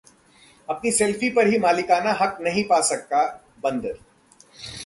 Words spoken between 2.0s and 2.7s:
हक नहीं